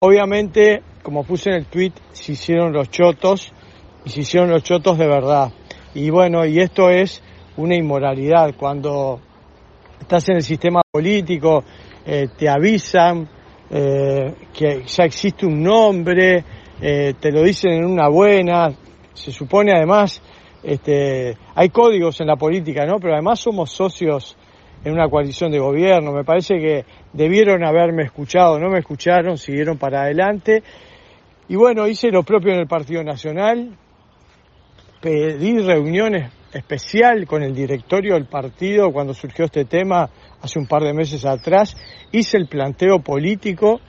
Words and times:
Obviamente, 0.00 0.80
como 1.02 1.24
puse 1.24 1.50
en 1.50 1.56
el 1.56 1.66
tweet, 1.66 1.90
se 2.12 2.30
hicieron 2.30 2.72
los 2.72 2.88
chotos 2.88 3.52
y 4.04 4.10
se 4.10 4.20
hicieron 4.20 4.48
los 4.48 4.62
chotos 4.62 4.96
de 4.96 5.08
verdad. 5.08 5.50
Y 5.92 6.08
bueno, 6.10 6.46
y 6.46 6.60
esto 6.60 6.88
es 6.88 7.20
una 7.56 7.74
inmoralidad. 7.74 8.54
Cuando 8.56 9.18
estás 10.00 10.28
en 10.28 10.36
el 10.36 10.44
sistema 10.44 10.82
político, 10.88 11.64
eh, 12.06 12.28
te 12.38 12.48
avisan 12.48 13.28
eh, 13.70 14.34
que 14.54 14.84
ya 14.86 15.02
existe 15.02 15.44
un 15.44 15.64
nombre, 15.64 16.44
eh, 16.80 17.14
te 17.18 17.32
lo 17.32 17.42
dicen 17.42 17.72
en 17.72 17.84
una 17.84 18.06
buena, 18.06 18.70
se 19.12 19.32
supone 19.32 19.72
además, 19.72 20.22
este, 20.62 21.36
hay 21.56 21.70
códigos 21.70 22.20
en 22.20 22.28
la 22.28 22.36
política, 22.36 22.86
¿no? 22.86 23.00
Pero 23.00 23.14
además 23.14 23.40
somos 23.40 23.72
socios 23.72 24.36
en 24.84 24.92
una 24.92 25.08
coalición 25.08 25.50
de 25.50 25.58
gobierno. 25.58 26.12
Me 26.12 26.24
parece 26.24 26.58
que 26.58 26.84
debieron 27.12 27.64
haberme 27.64 28.04
escuchado, 28.04 28.58
no 28.58 28.70
me 28.70 28.78
escucharon, 28.78 29.36
siguieron 29.38 29.78
para 29.78 30.02
adelante. 30.02 30.62
Y 31.48 31.56
bueno, 31.56 31.86
hice 31.86 32.10
lo 32.10 32.22
propio 32.22 32.52
en 32.52 32.60
el 32.60 32.66
Partido 32.66 33.02
Nacional, 33.02 33.76
pedí 35.00 35.58
reuniones 35.60 36.32
especial 36.52 37.26
con 37.26 37.42
el 37.42 37.54
directorio 37.54 38.14
del 38.14 38.26
partido 38.26 38.90
cuando 38.90 39.12
surgió 39.14 39.44
este 39.44 39.64
tema 39.64 40.08
hace 40.40 40.58
un 40.58 40.66
par 40.66 40.82
de 40.82 40.94
meses 40.94 41.24
atrás, 41.24 41.76
hice 42.12 42.36
el 42.36 42.48
planteo 42.48 43.00
político 43.00 43.80